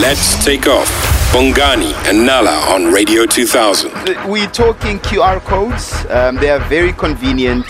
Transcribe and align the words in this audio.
Let's 0.00 0.42
take 0.42 0.66
off. 0.66 0.88
Bongani 1.30 1.92
and 2.08 2.24
Nala 2.24 2.72
on 2.74 2.90
Radio 2.90 3.26
2000. 3.26 3.92
We're 4.30 4.46
talking 4.46 4.98
QR 5.00 5.40
codes. 5.40 6.06
Um, 6.08 6.36
they 6.36 6.48
are 6.48 6.58
very 6.70 6.94
convenient, 6.94 7.66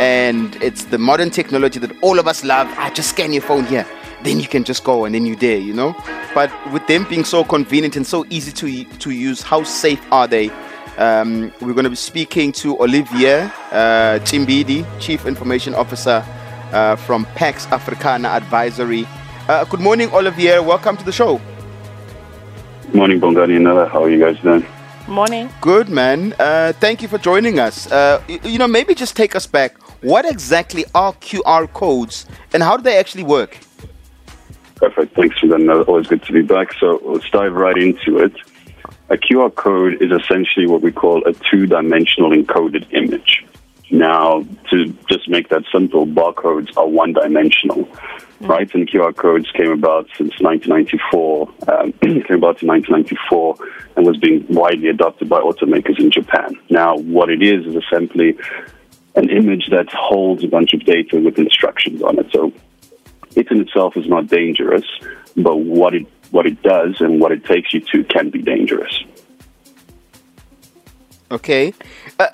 and 0.00 0.56
it's 0.62 0.84
the 0.84 0.96
modern 0.96 1.28
technology 1.28 1.78
that 1.80 1.92
all 2.02 2.18
of 2.18 2.26
us 2.26 2.42
love. 2.44 2.66
I 2.78 2.88
just 2.94 3.10
scan 3.10 3.34
your 3.34 3.42
phone 3.42 3.66
here, 3.66 3.86
then 4.22 4.40
you 4.40 4.48
can 4.48 4.64
just 4.64 4.84
go, 4.84 5.04
and 5.04 5.14
then 5.14 5.26
you're 5.26 5.36
there, 5.36 5.58
you 5.58 5.74
know. 5.74 5.94
But 6.34 6.50
with 6.72 6.86
them 6.86 7.04
being 7.10 7.24
so 7.24 7.44
convenient 7.44 7.94
and 7.94 8.06
so 8.06 8.24
easy 8.30 8.52
to 8.52 8.84
to 8.84 9.10
use, 9.10 9.42
how 9.42 9.62
safe 9.62 10.00
are 10.10 10.26
they? 10.26 10.48
Um, 10.96 11.52
we're 11.60 11.74
going 11.74 11.84
to 11.84 11.90
be 11.90 11.96
speaking 11.96 12.52
to 12.52 12.80
Olivier 12.80 13.50
uh, 13.70 14.18
Chief 14.20 15.26
Information 15.26 15.74
Officer 15.74 16.24
uh, 16.72 16.96
from 16.96 17.26
Pax 17.34 17.66
Africana 17.66 18.28
Advisory. 18.28 19.06
Uh, 19.46 19.64
good 19.66 19.80
morning, 19.80 20.10
Olivier. 20.14 20.58
Welcome 20.60 20.96
to 20.96 21.04
the 21.04 21.12
show. 21.12 21.38
Morning, 22.94 23.20
Bongani 23.20 23.56
and 23.56 23.64
Nala. 23.64 23.88
How 23.88 24.02
are 24.04 24.10
you 24.10 24.18
guys 24.20 24.38
doing? 24.42 24.64
Morning. 25.08 25.48
Good, 25.60 25.88
man. 25.88 26.34
Uh, 26.38 26.72
thank 26.80 27.02
you 27.02 27.08
for 27.08 27.18
joining 27.18 27.58
us. 27.58 27.90
Uh, 27.90 28.22
y- 28.28 28.40
you 28.44 28.58
know, 28.58 28.66
maybe 28.68 28.94
just 28.94 29.16
take 29.16 29.36
us 29.36 29.46
back. 29.46 29.76
What 30.02 30.24
exactly 30.24 30.84
are 30.94 31.12
QR 31.14 31.72
codes 31.72 32.26
and 32.52 32.62
how 32.62 32.76
do 32.76 32.82
they 32.82 32.96
actually 32.98 33.24
work? 33.24 33.58
Perfect. 34.76 35.14
Thanks 35.14 35.38
for 35.38 35.46
that. 35.48 35.84
Always 35.88 36.06
good 36.06 36.22
to 36.24 36.32
be 36.32 36.42
back. 36.42 36.72
So 36.74 37.00
let's 37.04 37.28
dive 37.30 37.54
right 37.54 37.76
into 37.76 38.18
it. 38.18 38.32
A 39.08 39.16
QR 39.16 39.54
code 39.54 40.02
is 40.02 40.10
essentially 40.10 40.66
what 40.66 40.82
we 40.82 40.90
call 40.92 41.24
a 41.26 41.32
two-dimensional 41.32 42.30
encoded 42.30 42.86
image. 42.92 43.44
Now, 43.90 44.44
to 44.70 44.86
just 45.08 45.28
make 45.28 45.48
that 45.48 45.62
simple, 45.72 46.06
barcodes 46.06 46.76
are 46.76 46.86
one-dimensional, 48.38 48.48
right? 48.48 48.74
And 48.74 48.88
QR 48.88 49.16
codes 49.16 49.50
came 49.52 49.70
about 49.70 50.08
since 50.16 50.40
1994. 50.40 51.48
Um, 51.68 51.92
came 52.02 52.36
about 52.36 52.62
in 52.62 52.68
1994 52.68 53.56
and 53.96 54.06
was 54.06 54.16
being 54.16 54.46
widely 54.48 54.88
adopted 54.88 55.28
by 55.28 55.40
automakers 55.40 55.98
in 55.98 56.10
Japan. 56.10 56.56
Now, 56.70 56.96
what 56.96 57.30
it 57.30 57.42
is 57.42 57.66
is 57.66 57.76
essentially 57.76 58.38
an 59.14 59.30
image 59.30 59.68
that 59.70 59.88
holds 59.92 60.44
a 60.44 60.48
bunch 60.48 60.74
of 60.74 60.84
data 60.84 61.18
with 61.18 61.38
instructions 61.38 62.02
on 62.02 62.18
it. 62.18 62.26
So 62.32 62.52
it 63.34 63.50
in 63.50 63.60
itself 63.60 63.96
is 63.96 64.06
not 64.06 64.26
dangerous, 64.26 64.84
but 65.36 65.56
what 65.56 65.94
it 65.94 66.06
what 66.30 66.46
it 66.46 66.60
does 66.62 67.00
and 67.00 67.20
what 67.20 67.32
it 67.32 67.44
takes 67.44 67.72
you 67.72 67.80
to 67.80 68.04
can 68.04 68.30
be 68.30 68.42
dangerous. 68.42 69.04
Okay. 71.30 71.72
Uh, 72.18 72.26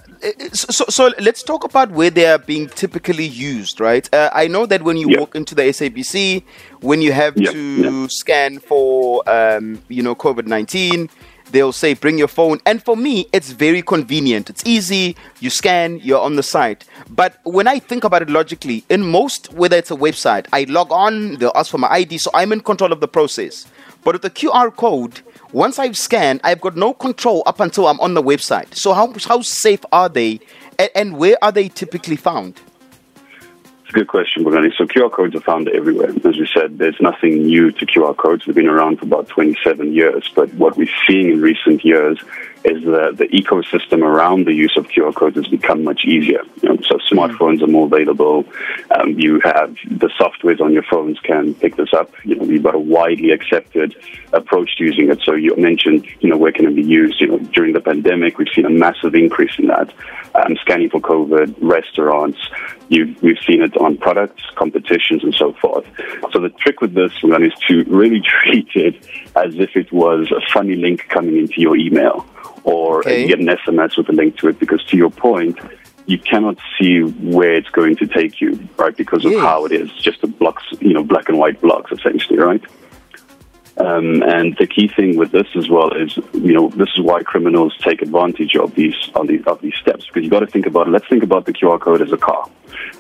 so, 0.52 0.66
so, 0.70 0.84
so 0.88 1.10
let's 1.20 1.42
talk 1.42 1.64
about 1.64 1.90
where 1.90 2.10
they 2.10 2.26
are 2.26 2.38
being 2.38 2.68
typically 2.68 3.26
used, 3.26 3.80
right? 3.80 4.08
Uh, 4.14 4.30
I 4.32 4.46
know 4.48 4.66
that 4.66 4.82
when 4.82 4.96
you 4.96 5.10
Yeah. 5.10 5.18
walk 5.20 5.34
into 5.34 5.54
the 5.54 5.62
SABC, 5.62 6.42
when 6.80 7.02
you 7.02 7.12
have 7.12 7.36
Yeah, 7.36 7.50
to 7.50 7.58
yeah. 8.02 8.06
scan 8.08 8.58
for, 8.58 9.22
um, 9.28 9.82
you 9.88 10.02
know, 10.02 10.14
COVID 10.14 10.46
19, 10.46 11.08
they'll 11.50 11.72
say 11.72 11.94
bring 11.94 12.16
your 12.18 12.28
phone. 12.28 12.60
And 12.64 12.82
for 12.82 12.96
me, 12.96 13.26
it's 13.32 13.50
very 13.50 13.82
convenient. 13.82 14.48
It's 14.48 14.62
easy. 14.64 15.16
You 15.40 15.50
scan, 15.50 15.98
you're 16.02 16.20
on 16.20 16.36
the 16.36 16.42
site. 16.42 16.84
But 17.10 17.38
when 17.44 17.68
I 17.68 17.78
think 17.78 18.04
about 18.04 18.22
it 18.22 18.30
logically, 18.30 18.84
in 18.88 19.02
most, 19.02 19.52
whether 19.52 19.76
it's 19.76 19.90
a 19.90 19.96
website, 19.96 20.46
I 20.52 20.64
log 20.64 20.90
on, 20.92 21.36
they'll 21.36 21.52
ask 21.54 21.70
for 21.70 21.78
my 21.78 21.88
ID, 21.88 22.18
so 22.18 22.30
I'm 22.32 22.52
in 22.52 22.60
control 22.60 22.92
of 22.92 23.00
the 23.00 23.08
process. 23.08 23.66
But 24.04 24.14
with 24.14 24.22
the 24.22 24.30
QR 24.30 24.74
code, 24.74 25.20
once 25.52 25.78
I've 25.78 25.96
scanned, 25.96 26.40
I've 26.42 26.60
got 26.60 26.76
no 26.76 26.92
control 26.92 27.42
up 27.46 27.60
until 27.60 27.86
I'm 27.86 28.00
on 28.00 28.14
the 28.14 28.22
website. 28.22 28.74
So 28.74 28.92
how 28.92 29.12
how 29.26 29.42
safe 29.42 29.84
are 29.92 30.08
they, 30.08 30.40
and, 30.78 30.90
and 30.94 31.16
where 31.16 31.36
are 31.42 31.52
they 31.52 31.68
typically 31.68 32.16
found? 32.16 32.60
A 33.92 33.94
good 33.94 34.08
question, 34.08 34.42
Bongani. 34.42 34.74
So 34.78 34.86
QR 34.86 35.12
codes 35.12 35.34
are 35.34 35.42
found 35.42 35.68
everywhere. 35.68 36.08
As 36.08 36.38
we 36.38 36.48
said, 36.54 36.78
there's 36.78 36.98
nothing 36.98 37.42
new 37.44 37.70
to 37.72 37.84
QR 37.84 38.16
codes. 38.16 38.46
They've 38.46 38.54
been 38.54 38.66
around 38.66 38.98
for 38.98 39.04
about 39.04 39.28
27 39.28 39.92
years. 39.92 40.30
But 40.34 40.52
what 40.54 40.78
we're 40.78 40.88
seeing 41.06 41.28
in 41.28 41.42
recent 41.42 41.84
years 41.84 42.18
is 42.64 42.82
that 42.84 43.16
the 43.18 43.26
ecosystem 43.28 44.02
around 44.02 44.46
the 44.46 44.54
use 44.54 44.76
of 44.78 44.88
QR 44.88 45.14
codes 45.14 45.36
has 45.36 45.48
become 45.48 45.84
much 45.84 46.06
easier. 46.06 46.42
You 46.62 46.70
know, 46.70 46.76
so 46.82 46.96
smartphones 47.10 47.60
are 47.60 47.66
more 47.66 47.84
available. 47.84 48.46
Um, 48.98 49.18
you 49.18 49.40
have 49.40 49.76
the 49.90 50.08
softwares 50.18 50.60
on 50.60 50.72
your 50.72 50.84
phones 50.84 51.18
can 51.20 51.54
pick 51.54 51.76
this 51.76 51.92
up. 51.92 52.12
You 52.24 52.36
know, 52.36 52.44
you've 52.44 52.62
got 52.62 52.74
a 52.74 52.78
widely 52.78 53.32
accepted 53.32 53.94
approach 54.32 54.76
to 54.76 54.84
using 54.84 55.10
it. 55.10 55.20
So 55.22 55.34
you 55.34 55.54
mentioned, 55.56 56.06
you 56.20 56.30
know, 56.30 56.38
where 56.38 56.52
can 56.52 56.66
it 56.66 56.76
be 56.76 56.82
used? 56.82 57.20
You 57.20 57.26
know, 57.26 57.38
during 57.38 57.74
the 57.74 57.80
pandemic, 57.80 58.38
we've 58.38 58.48
seen 58.54 58.64
a 58.64 58.70
massive 58.70 59.14
increase 59.14 59.58
in 59.58 59.66
that. 59.66 59.92
Um, 60.34 60.56
scanning 60.62 60.88
for 60.88 61.00
COVID, 61.00 61.56
restaurants. 61.60 62.38
You've, 62.92 63.22
we've 63.22 63.38
seen 63.46 63.62
it 63.62 63.74
on 63.78 63.96
products, 63.96 64.42
competitions, 64.54 65.24
and 65.24 65.34
so 65.34 65.54
forth. 65.54 65.86
So 66.30 66.40
the 66.40 66.50
trick 66.50 66.82
with 66.82 66.92
this 66.92 67.12
one 67.22 67.42
is 67.42 67.54
to 67.68 67.84
really 67.84 68.20
treat 68.42 68.68
it 68.74 68.96
as 69.34 69.54
if 69.56 69.74
it 69.76 69.90
was 69.90 70.30
a 70.30 70.42
funny 70.52 70.76
link 70.76 71.08
coming 71.08 71.38
into 71.38 71.58
your 71.60 71.74
email 71.76 72.26
or 72.64 72.98
Okay. 73.00 73.22
you 73.22 73.28
get 73.28 73.40
an 73.40 73.46
SMS 73.46 73.96
with 73.96 74.08
a 74.10 74.12
link 74.12 74.36
to 74.38 74.48
it 74.48 74.58
because 74.58 74.84
to 74.90 74.96
your 74.98 75.10
point, 75.10 75.58
you 76.04 76.18
cannot 76.18 76.58
see 76.78 77.00
where 77.00 77.54
it's 77.54 77.70
going 77.70 77.96
to 77.96 78.06
take 78.06 78.40
you, 78.42 78.68
right? 78.76 78.94
Because 78.94 79.24
of 79.24 79.32
Yes. 79.32 79.40
how 79.40 79.64
it 79.64 79.72
is, 79.72 79.90
just 80.08 80.22
a 80.22 80.26
blocks, 80.26 80.62
you 80.80 80.92
know, 80.92 81.02
black 81.02 81.28
and 81.30 81.38
white 81.38 81.60
blocks 81.62 81.90
essentially, 81.92 82.38
right? 82.38 82.62
Um, 83.78 84.22
and 84.22 84.54
the 84.58 84.66
key 84.66 84.88
thing 84.88 85.16
with 85.16 85.32
this 85.32 85.46
as 85.56 85.68
well 85.68 85.92
is, 85.94 86.16
you 86.34 86.52
know, 86.52 86.68
this 86.68 86.90
is 86.94 87.00
why 87.00 87.22
criminals 87.22 87.74
take 87.78 88.02
advantage 88.02 88.54
of 88.54 88.74
these 88.74 88.94
of 89.14 89.28
these 89.28 89.42
of 89.46 89.60
these 89.62 89.74
steps 89.80 90.06
because 90.06 90.22
you've 90.22 90.30
got 90.30 90.40
to 90.40 90.46
think 90.46 90.66
about. 90.66 90.90
Let's 90.90 91.08
think 91.08 91.22
about 91.22 91.46
the 91.46 91.52
QR 91.54 91.80
code 91.80 92.02
as 92.02 92.12
a 92.12 92.18
car, 92.18 92.50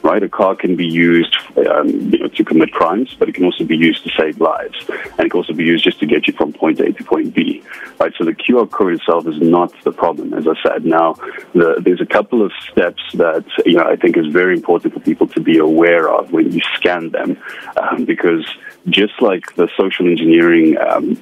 right? 0.02 0.22
A 0.22 0.30
car 0.30 0.56
can 0.56 0.74
be 0.74 0.86
used, 0.86 1.36
um, 1.68 1.88
you 1.88 2.18
know, 2.20 2.28
to 2.28 2.44
commit 2.44 2.72
crimes, 2.72 3.14
but 3.18 3.28
it 3.28 3.34
can 3.34 3.44
also 3.44 3.64
be 3.64 3.76
used 3.76 4.02
to 4.04 4.10
save 4.18 4.40
lives, 4.40 4.88
and 4.88 5.26
it 5.26 5.30
can 5.30 5.38
also 5.38 5.52
be 5.52 5.64
used 5.64 5.84
just 5.84 6.00
to 6.00 6.06
get 6.06 6.26
you 6.26 6.32
from 6.32 6.54
point 6.54 6.80
A 6.80 6.90
to 6.90 7.04
point 7.04 7.34
B, 7.34 7.62
right? 8.00 8.12
So 8.16 8.24
the 8.24 8.32
QR 8.32 8.70
code 8.70 8.94
itself 8.94 9.26
is 9.26 9.40
not 9.40 9.74
the 9.84 9.92
problem, 9.92 10.32
as 10.32 10.46
I 10.48 10.54
said. 10.62 10.86
Now, 10.86 11.14
the, 11.52 11.82
there's 11.84 12.00
a 12.00 12.06
couple 12.06 12.42
of 12.42 12.50
steps 12.70 13.02
that 13.14 13.44
you 13.66 13.74
know 13.74 13.84
I 13.84 13.96
think 13.96 14.16
is 14.16 14.26
very 14.28 14.54
important 14.56 14.94
for 14.94 15.00
people 15.00 15.26
to 15.28 15.40
be 15.40 15.58
aware 15.58 16.08
of 16.08 16.32
when 16.32 16.50
you 16.50 16.60
scan 16.76 17.10
them, 17.10 17.36
um, 17.76 18.06
because 18.06 18.46
just 18.88 19.20
like 19.20 19.54
the 19.54 19.68
social 19.76 20.06
engineering 20.06 20.76
um, 20.78 21.16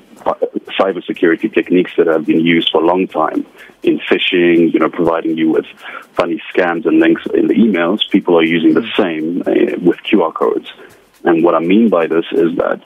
cybersecurity 0.79 1.53
techniques 1.53 1.93
that 1.97 2.07
have 2.07 2.27
been 2.27 2.41
used 2.41 2.71
for 2.71 2.83
a 2.83 2.87
long 2.87 3.07
time 3.07 3.47
in 3.83 3.99
phishing, 4.01 4.73
you 4.73 4.79
know, 4.79 4.89
providing 4.89 5.37
you 5.37 5.51
with 5.51 5.67
funny 6.13 6.43
scams 6.53 6.87
and 6.87 7.01
links 7.01 7.23
in 7.35 7.49
the 7.49 7.55
emails, 7.55 8.09
people 8.11 8.39
are 8.39 8.45
using 8.45 8.75
the 8.75 8.87
same 8.97 9.43
uh, 9.43 9.79
with 9.81 9.99
QR 9.99 10.33
codes. 10.33 10.73
And 11.25 11.45
what 11.45 11.55
I 11.55 11.61
mean 11.61 11.89
by 11.89 12.07
this 12.07 12.25
is 12.33 12.57
that 12.57 12.83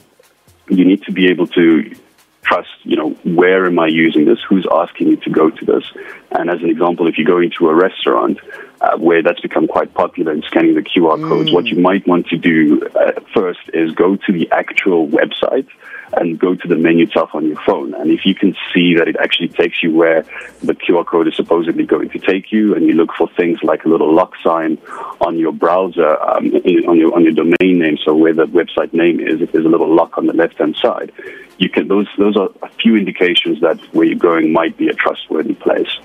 you 0.68 0.84
need 0.84 1.02
to 1.02 1.12
be 1.12 1.28
able 1.28 1.46
to 1.48 1.94
trust, 2.42 2.70
you 2.82 2.96
know, 2.96 3.10
where 3.24 3.66
am 3.66 3.78
I 3.78 3.86
using 3.86 4.24
this? 4.24 4.38
Who's 4.48 4.66
asking 4.70 5.10
me 5.10 5.16
to 5.16 5.30
go 5.30 5.50
to 5.50 5.64
this? 5.64 5.84
And 6.30 6.50
as 6.50 6.60
an 6.60 6.68
example, 6.68 7.06
if 7.06 7.16
you 7.18 7.24
go 7.24 7.40
into 7.40 7.68
a 7.68 7.74
restaurant 7.74 8.38
uh, 8.80 8.96
where 8.98 9.22
that's 9.22 9.40
become 9.40 9.66
quite 9.66 9.94
popular 9.94 10.32
in 10.32 10.42
scanning 10.42 10.74
the 10.74 10.82
QR 10.82 11.20
codes, 11.28 11.52
what 11.52 11.66
you 11.66 11.80
might 11.80 12.06
want 12.06 12.26
to 12.28 12.36
do 12.36 12.86
uh, 12.94 13.12
first 13.32 13.60
is 13.72 13.92
go 13.92 14.16
to 14.16 14.32
the 14.32 14.50
actual 14.50 15.08
website 15.08 15.68
and 16.16 16.38
go 16.38 16.54
to 16.54 16.68
the 16.68 16.76
menu 16.76 17.06
itself 17.06 17.34
on 17.34 17.46
your 17.46 17.60
phone. 17.62 17.94
And 17.94 18.10
if 18.10 18.24
you 18.24 18.34
can 18.34 18.54
see 18.72 18.94
that 18.94 19.08
it 19.08 19.16
actually 19.16 19.48
takes 19.48 19.82
you 19.82 19.92
where 19.92 20.24
the 20.62 20.74
QR 20.74 21.04
code 21.06 21.28
is 21.28 21.34
supposedly 21.34 21.84
going 21.84 22.10
to 22.10 22.18
take 22.18 22.52
you, 22.52 22.74
and 22.74 22.86
you 22.86 22.94
look 22.94 23.12
for 23.16 23.28
things 23.28 23.62
like 23.62 23.84
a 23.84 23.88
little 23.88 24.12
lock 24.12 24.34
sign 24.42 24.78
on 25.20 25.38
your 25.38 25.52
browser, 25.52 26.20
um, 26.22 26.46
in, 26.46 26.86
on 26.88 26.98
your 26.98 27.14
on 27.14 27.22
your 27.22 27.32
domain 27.32 27.78
name, 27.78 27.98
so 28.04 28.14
where 28.14 28.34
the 28.34 28.46
website 28.46 28.92
name 28.92 29.20
is, 29.20 29.40
if 29.40 29.52
there's 29.52 29.64
a 29.64 29.68
little 29.68 29.92
lock 29.92 30.18
on 30.18 30.26
the 30.26 30.32
left 30.32 30.58
hand 30.58 30.76
side, 30.76 31.12
you 31.58 31.68
can 31.68 31.88
those 31.88 32.08
those 32.18 32.36
are 32.36 32.50
a 32.62 32.68
few 32.68 32.96
indications 32.96 33.60
that 33.60 33.78
where 33.94 34.06
you're 34.06 34.18
going 34.18 34.52
might 34.52 34.76
be 34.76 34.88
a 34.88 34.94
trustworthy 34.94 35.54
place. 35.54 35.98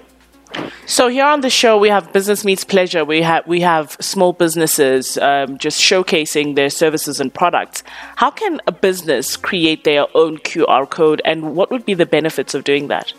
So 0.85 1.07
here 1.07 1.25
on 1.25 1.41
the 1.41 1.49
show, 1.49 1.77
we 1.77 1.89
have 1.89 2.11
business 2.11 2.43
meets 2.43 2.63
pleasure. 2.63 3.05
We 3.05 3.21
have 3.21 3.45
we 3.45 3.61
have 3.61 3.95
small 3.99 4.33
businesses 4.33 5.17
um, 5.17 5.57
just 5.57 5.79
showcasing 5.79 6.55
their 6.55 6.69
services 6.69 7.19
and 7.19 7.33
products. 7.33 7.83
How 8.15 8.31
can 8.31 8.59
a 8.65 8.71
business 8.71 9.37
create 9.37 9.83
their 9.83 10.05
own 10.15 10.39
QR 10.39 10.89
code, 10.89 11.21
and 11.23 11.55
what 11.55 11.69
would 11.69 11.85
be 11.85 11.93
the 11.93 12.07
benefits 12.07 12.55
of 12.55 12.63
doing 12.63 12.87
that? 12.87 13.13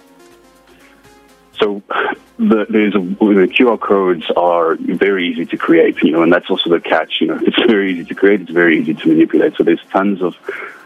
So 1.60 1.82
the, 2.38 2.62
a, 2.62 2.66
the 2.68 3.46
QR 3.46 3.78
codes 3.78 4.24
are 4.34 4.76
very 4.76 5.28
easy 5.28 5.44
to 5.46 5.56
create, 5.58 6.02
you 6.02 6.10
know, 6.10 6.22
and 6.22 6.32
that's 6.32 6.48
also 6.48 6.70
the 6.70 6.80
catch. 6.80 7.20
You 7.20 7.28
know, 7.28 7.38
it's 7.42 7.62
very 7.70 7.92
easy 7.92 8.04
to 8.06 8.14
create, 8.14 8.40
it's 8.40 8.50
very 8.50 8.80
easy 8.80 8.94
to 8.94 9.08
manipulate. 9.08 9.56
So 9.56 9.62
there's 9.62 9.84
tons 9.90 10.22
of 10.22 10.36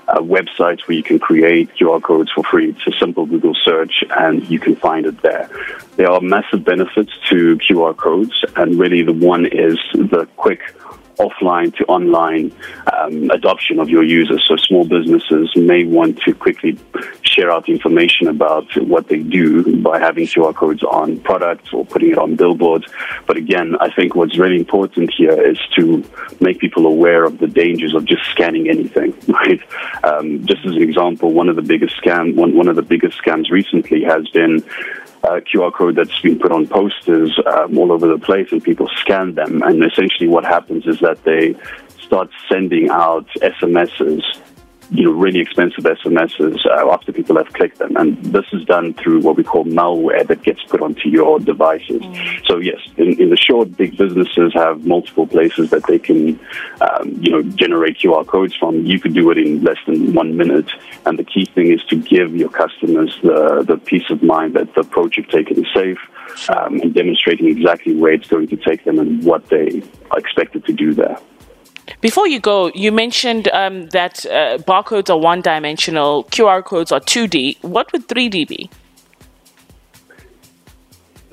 uh, 0.09 0.21
websites 0.21 0.87
where 0.87 0.97
you 0.97 1.03
can 1.03 1.19
create 1.19 1.71
QR 1.75 2.03
codes 2.03 2.31
for 2.33 2.45
free. 2.45 2.71
It's 2.71 2.87
a 2.87 2.99
simple 2.99 3.27
Google 3.27 3.55
search, 3.55 4.05
and 4.11 4.49
you 4.49 4.59
can 4.59 4.77
find 4.77 5.07
it 5.07 5.21
there. 5.23 5.51
There 5.97 6.11
are 6.11 6.21
massive 6.21 6.65
benefits 6.65 7.13
to 7.31 7.57
QR 7.59 7.97
codes, 7.97 8.45
and 8.57 8.79
really 8.79 9.03
the 9.03 9.13
one 9.13 9.47
is 9.47 9.79
the 9.93 10.29
quick 10.37 10.61
offline 11.19 11.75
to 11.77 11.85
online 11.85 12.53
um, 12.93 13.31
adoption 13.31 13.79
of 13.79 13.89
your 13.89 14.03
users. 14.03 14.45
So 14.47 14.57
small 14.57 14.85
businesses 14.85 15.51
may 15.57 15.85
want 15.85 16.19
to 16.23 16.35
quickly 16.35 16.79
share 17.23 17.51
out 17.51 17.69
information 17.69 18.29
about 18.29 18.67
what 18.77 19.09
they 19.09 19.19
do 19.19 19.83
by 19.83 19.99
having 19.99 20.27
QR 20.27 20.55
codes 20.55 20.83
on 20.83 21.19
products 21.21 21.73
or 21.73 21.85
putting 21.85 22.11
it 22.11 22.19
on 22.19 22.37
billboards. 22.37 22.87
But 23.27 23.37
again, 23.37 23.77
I 23.81 23.91
think 23.91 24.15
what's 24.15 24.39
really 24.39 24.57
important 24.57 25.13
here 25.17 25.33
is 25.33 25.59
to 25.77 26.05
make 26.41 26.59
people 26.59 26.87
aware 26.87 27.25
of 27.25 27.39
the 27.39 27.47
dangers 27.47 27.95
of 27.95 28.05
just 28.05 28.25
scanning 28.31 28.69
anything, 28.69 29.15
right? 29.29 29.61
Um, 30.05 30.45
just 30.47 30.65
as 30.65 30.77
an 30.77 30.83
example, 30.83 31.33
one 31.33 31.49
of 31.49 31.57
the 31.57 31.63
biggest 31.63 31.97
scam, 31.97 32.35
one, 32.35 32.55
one 32.55 32.69
of 32.69 32.77
the 32.77 32.83
biggest 32.83 33.21
scams 33.23 33.51
recently 33.51 34.03
has 34.05 34.29
been 34.29 34.63
uh, 35.25 35.41
QR 35.41 35.73
code 35.73 35.97
that's 35.97 36.19
been 36.21 36.39
put 36.39 36.53
on 36.53 36.67
posters 36.67 37.39
um, 37.47 37.79
all 37.79 37.93
over 37.93 38.07
the 38.07 38.19
place, 38.19 38.49
and 38.53 38.63
people 38.63 38.89
scan 39.01 39.35
them. 39.35 39.63
And 39.63 39.83
essentially, 39.83 40.29
what 40.29 40.45
happens 40.45 40.87
is 40.87 41.01
that 41.01 41.23
they 41.25 41.55
start 41.99 42.31
sending 42.51 42.91
out 42.91 43.27
SMSs 43.41 44.23
you 44.91 45.05
know, 45.05 45.13
really 45.13 45.41
expensive 45.41 45.85
SMSs 45.85 46.65
uh, 46.67 46.93
after 46.93 47.13
people 47.13 47.37
have 47.37 47.53
clicked 47.53 47.79
them. 47.79 47.97
And 47.97 48.23
this 48.25 48.45
is 48.53 48.65
done 48.65 48.95
through 48.95 49.21
what 49.21 49.37
we 49.37 49.45
call 49.45 49.65
malware 49.65 50.27
that 50.27 50.43
gets 50.43 50.63
put 50.65 50.81
onto 50.81 51.09
your 51.09 51.39
devices. 51.39 52.03
Mm. 52.03 52.47
So 52.47 52.59
yes, 52.59 52.81
in, 52.97 53.21
in, 53.21 53.31
the 53.31 53.37
short, 53.37 53.77
big 53.77 53.97
businesses 53.97 54.53
have 54.55 54.85
multiple 54.85 55.27
places 55.27 55.71
that 55.71 55.87
they 55.87 55.99
can, 55.99 56.39
um, 56.81 57.17
you 57.21 57.31
know, 57.31 57.43
generate 57.43 57.99
QR 57.99 58.27
codes 58.27 58.55
from. 58.55 58.85
You 58.85 59.01
could 59.01 59.15
do 59.15 59.31
it 59.31 59.39
in 59.39 59.63
less 59.63 59.79
than 59.87 60.15
one 60.15 60.37
minute. 60.37 60.71
And 61.07 61.19
the 61.19 61.25
key 61.25 61.47
thing 61.47 61.73
is 61.73 61.83
to 61.85 61.97
give 61.97 62.37
your 62.37 62.51
customers 62.51 63.19
the, 63.23 63.65
the 63.67 63.79
peace 63.79 64.09
of 64.11 64.23
mind 64.23 64.55
that 64.55 64.75
the 64.75 64.81
approach 64.81 65.17
you've 65.17 65.29
taken 65.29 65.65
is 65.65 65.73
safe 65.75 65.99
um, 66.49 66.81
and 66.81 66.95
demonstrating 66.95 67.47
exactly 67.47 67.95
where 67.95 68.13
it's 68.13 68.29
going 68.29 68.49
to 68.49 68.57
take 68.57 68.85
them 68.85 68.99
and 68.99 69.25
what 69.25 69.47
they 69.49 69.83
are 70.11 70.19
expected 70.19 70.65
to 70.67 70.73
do 70.73 70.95
there. 70.95 71.19
Before 72.01 72.27
you 72.27 72.41
go, 72.41 72.71
you 72.75 72.93
mentioned 72.93 73.49
um, 73.49 73.89
that 73.91 74.25
uh, 74.27 74.59
barcodes 74.59 75.11
are 75.11 75.19
one 75.19 75.41
dimensional, 75.41 76.25
QR 76.25 76.65
codes 76.65 76.93
are 76.93 77.01
2D. 77.01 77.63
What 77.63 77.93
would 77.93 78.09
3D 78.09 78.49
be? 78.49 78.71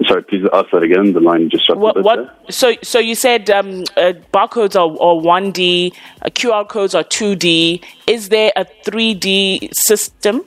Sorry, 0.08 0.24
please 0.24 0.46
ask 0.52 0.72
that 0.72 0.84
again. 0.84 1.14
The 1.14 1.20
line 1.20 1.50
just 1.50 1.68
dropped 1.68 1.80
what, 1.80 2.04
what 2.04 2.36
So, 2.50 2.74
so 2.82 2.98
you 3.00 3.14
said 3.14 3.50
um, 3.50 3.84
uh, 3.96 4.14
barcodes 4.34 4.76
are, 4.76 4.92
are 5.00 5.22
1D, 5.22 5.94
uh, 6.22 6.30
QR 6.30 6.68
codes 6.68 6.96
are 6.96 7.04
2D. 7.04 7.84
Is 8.08 8.30
there 8.30 8.52
a 8.56 8.66
3D 8.86 9.74
system? 9.74 10.42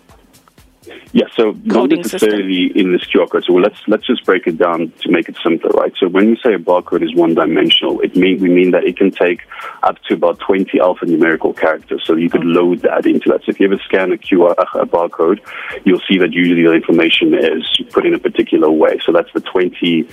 Yeah, 1.12 1.26
so 1.34 1.56
not 1.64 1.90
necessarily 1.90 2.68
system. 2.68 2.86
in 2.86 2.92
this 2.92 3.04
QR 3.04 3.30
code. 3.30 3.44
So 3.44 3.54
let's 3.54 3.78
let's 3.86 4.06
just 4.06 4.24
break 4.24 4.46
it 4.46 4.58
down 4.58 4.92
to 5.02 5.10
make 5.10 5.28
it 5.28 5.36
simpler, 5.42 5.70
right? 5.70 5.92
So 5.98 6.08
when 6.08 6.26
we 6.26 6.36
say 6.44 6.54
a 6.54 6.58
barcode 6.58 7.02
is 7.02 7.14
one 7.14 7.34
dimensional, 7.34 8.00
it 8.00 8.16
mean 8.16 8.40
we 8.40 8.48
mean 8.48 8.72
that 8.72 8.84
it 8.84 8.96
can 8.96 9.10
take 9.10 9.42
up 9.82 10.02
to 10.04 10.14
about 10.14 10.38
20 10.40 10.78
alphanumerical 10.78 11.56
characters. 11.56 12.02
So 12.04 12.16
you 12.16 12.28
could 12.28 12.42
mm-hmm. 12.42 12.56
load 12.56 12.80
that 12.80 13.06
into 13.06 13.30
that. 13.30 13.42
So 13.44 13.50
if 13.50 13.60
you 13.60 13.66
ever 13.66 13.78
scan 13.84 14.12
a 14.12 14.16
QR 14.16 14.54
a 14.74 14.86
barcode, 14.86 15.40
you'll 15.84 16.02
see 16.08 16.18
that 16.18 16.32
usually 16.32 16.62
the 16.62 16.72
information 16.72 17.34
is 17.34 17.64
put 17.90 18.06
in 18.06 18.14
a 18.14 18.18
particular 18.18 18.70
way. 18.70 18.98
So 19.04 19.12
that's 19.12 19.32
the 19.32 19.40
20 19.40 20.08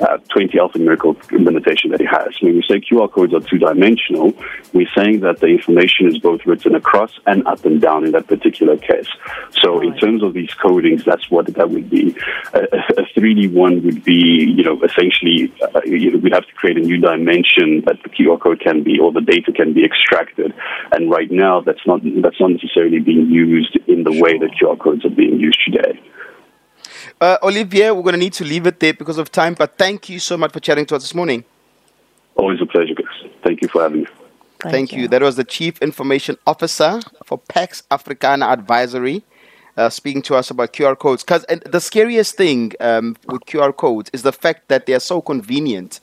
uh, 0.00 0.18
20 0.30 0.58
alphanumerical 0.58 1.16
limitation 1.30 1.90
that 1.90 2.00
it 2.00 2.06
has. 2.06 2.34
When 2.40 2.56
we 2.56 2.62
say 2.62 2.80
QR 2.80 3.10
codes 3.10 3.34
are 3.34 3.40
two 3.40 3.58
dimensional, 3.58 4.32
we're 4.72 4.88
saying 4.94 5.20
that 5.20 5.40
the 5.40 5.46
information 5.46 6.08
is 6.08 6.18
both 6.18 6.44
written 6.46 6.74
across 6.74 7.12
and 7.26 7.46
up 7.46 7.64
and 7.64 7.80
down 7.80 8.04
in 8.04 8.12
that 8.12 8.26
particular 8.26 8.76
case. 8.76 9.08
So 9.62 9.80
in 9.80 9.96
terms 9.96 10.22
of 10.22 10.34
these 10.34 10.50
codings, 10.50 11.04
that's 11.04 11.30
what 11.30 11.46
that 11.46 11.70
would 11.70 11.88
be. 11.88 12.16
A, 12.52 12.62
a 12.98 13.02
3D 13.16 13.52
one 13.52 13.82
would 13.84 14.04
be, 14.04 14.52
you 14.56 14.64
know, 14.64 14.80
essentially, 14.82 15.52
uh, 15.62 15.80
you 15.84 16.10
know, 16.10 16.18
we'd 16.18 16.34
have 16.34 16.46
to 16.46 16.54
create 16.54 16.76
a 16.76 16.80
new 16.80 16.98
dimension 16.98 17.82
that 17.86 18.02
the 18.02 18.10
QR 18.10 18.40
code 18.40 18.60
can 18.60 18.82
be, 18.82 18.98
or 18.98 19.12
the 19.12 19.20
data 19.20 19.52
can 19.52 19.72
be 19.72 19.84
extracted. 19.84 20.52
And 20.92 21.10
right 21.10 21.30
now, 21.30 21.60
that's 21.60 21.86
not 21.86 22.00
that's 22.22 22.40
not 22.40 22.50
necessarily 22.50 22.98
being 22.98 23.30
used 23.30 23.76
in 23.86 24.04
the 24.04 24.12
way 24.12 24.38
that 24.38 24.50
QR 24.60 24.78
codes 24.78 25.04
are 25.04 25.10
being 25.10 25.38
used 25.38 25.58
today. 25.64 26.00
Uh, 27.20 27.38
Olivier, 27.42 27.92
we're 27.92 28.02
going 28.02 28.12
to 28.12 28.18
need 28.18 28.34
to 28.34 28.44
leave 28.44 28.66
it 28.66 28.78
there 28.78 28.92
because 28.92 29.16
of 29.16 29.32
time, 29.32 29.54
but 29.54 29.78
thank 29.78 30.08
you 30.08 30.18
so 30.18 30.36
much 30.36 30.52
for 30.52 30.60
chatting 30.60 30.84
to 30.86 30.96
us 30.96 31.02
this 31.02 31.14
morning. 31.14 31.44
Always 32.34 32.60
a 32.60 32.66
pleasure, 32.66 32.94
guys. 32.94 33.30
Thank 33.42 33.62
you 33.62 33.68
for 33.68 33.82
having 33.82 34.00
me. 34.00 34.06
Thank, 34.60 34.72
thank 34.72 34.92
you. 34.92 35.02
you. 35.02 35.08
That 35.08 35.22
was 35.22 35.36
the 35.36 35.44
Chief 35.44 35.80
Information 35.80 36.36
Officer 36.46 37.00
for 37.24 37.38
Pax 37.38 37.82
Africana 37.90 38.46
Advisory. 38.46 39.24
Uh, 39.76 39.90
speaking 39.90 40.22
to 40.22 40.34
us 40.34 40.50
about 40.50 40.72
QR 40.72 40.98
codes. 40.98 41.22
Because 41.22 41.44
the 41.66 41.80
scariest 41.80 42.34
thing 42.34 42.72
um, 42.80 43.14
with 43.26 43.42
QR 43.42 43.76
codes 43.76 44.08
is 44.14 44.22
the 44.22 44.32
fact 44.32 44.68
that 44.68 44.86
they 44.86 44.94
are 44.94 45.00
so 45.00 45.20
convenient. 45.20 46.00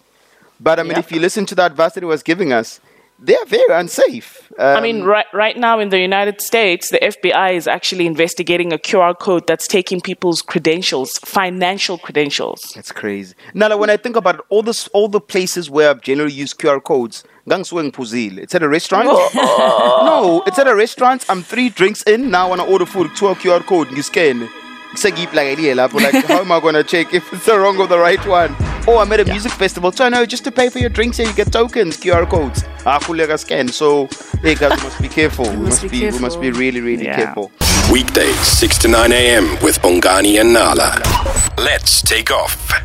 But 0.59 0.79
I 0.79 0.83
mean, 0.83 0.91
yep. 0.91 0.99
if 0.99 1.11
you 1.11 1.19
listen 1.19 1.47
to 1.47 1.55
the 1.55 1.65
advice 1.65 1.93
that 1.93 2.03
he 2.03 2.05
was 2.05 2.21
giving 2.21 2.53
us, 2.53 2.79
they 3.19 3.35
are 3.35 3.45
very 3.45 3.63
unsafe. 3.69 4.51
Um, 4.57 4.77
I 4.77 4.81
mean, 4.81 5.01
um, 5.01 5.07
right, 5.07 5.25
right 5.33 5.57
now 5.57 5.79
in 5.79 5.89
the 5.89 5.99
United 5.99 6.41
States, 6.41 6.89
the 6.89 6.99
FBI 6.99 7.53
is 7.53 7.67
actually 7.67 8.05
investigating 8.05 8.73
a 8.73 8.77
QR 8.77 9.17
code 9.17 9.47
that's 9.47 9.67
taking 9.67 10.01
people's 10.01 10.41
credentials, 10.41 11.17
financial 11.19 11.97
credentials. 11.97 12.73
That's 12.75 12.91
crazy. 12.91 13.35
Now, 13.53 13.75
when 13.77 13.89
I 13.89 13.97
think 13.97 14.15
about 14.15 14.35
it, 14.35 14.41
all 14.49 14.61
this, 14.61 14.87
all 14.89 15.07
the 15.07 15.21
places 15.21 15.69
where 15.69 15.89
I've 15.89 16.01
generally 16.01 16.33
used 16.33 16.59
QR 16.59 16.83
codes, 16.83 17.23
Gangswing 17.47 17.91
Puzil. 17.91 18.37
It's 18.37 18.55
at 18.55 18.63
a 18.63 18.69
restaurant. 18.69 19.05
no, 19.35 20.43
it's 20.47 20.57
at 20.59 20.67
a 20.67 20.75
restaurant. 20.75 21.25
I'm 21.29 21.43
three 21.43 21.69
drinks 21.69 22.03
in. 22.03 22.31
Now, 22.31 22.51
when 22.51 22.59
I 22.59 22.65
order 22.65 22.85
food, 22.85 23.11
two 23.15 23.25
QR 23.25 23.61
code, 23.65 23.91
you 23.91 24.01
scan. 24.01 24.49
Like, 24.95 25.15
how 26.25 26.39
am 26.39 26.51
I 26.51 26.59
going 26.59 26.75
to 26.75 26.83
check 26.83 27.13
if 27.13 27.33
it's 27.33 27.45
the 27.45 27.57
wrong 27.57 27.77
or 27.79 27.87
the 27.87 27.97
right 27.97 28.25
one? 28.27 28.72
Oh, 28.85 28.97
I'm 28.97 29.11
at 29.13 29.21
a 29.21 29.25
yeah. 29.25 29.33
music 29.33 29.53
festival. 29.53 29.91
So, 29.93 30.09
no, 30.09 30.25
just 30.25 30.43
to 30.43 30.51
pay 30.51 30.69
for 30.69 30.79
your 30.79 30.89
drinks 30.89 31.17
here, 31.17 31.27
you 31.27 31.33
get 31.33 31.51
tokens, 31.53 31.95
QR 31.95 32.29
codes. 32.29 32.63
Ah, 32.85 32.99
scan. 33.37 33.69
So, 33.69 34.07
hey, 34.41 34.55
guys, 34.55 34.77
we 34.77 34.83
must 34.83 35.01
be 35.01 35.07
careful. 35.07 35.45
we 35.49 35.55
must, 35.55 35.81
be, 35.83 36.01
careful. 36.01 36.19
we 36.19 36.21
must 36.21 36.41
be 36.41 36.51
really, 36.51 36.81
really 36.81 37.05
yeah. 37.05 37.15
careful. 37.15 37.51
Weekdays, 37.91 38.35
6 38.35 38.77
to 38.79 38.87
9 38.89 39.11
a.m. 39.13 39.57
with 39.63 39.79
Bongani 39.79 40.41
and 40.41 40.51
Nala. 40.51 41.01
Let's 41.57 42.01
take 42.01 42.29
off. 42.29 42.82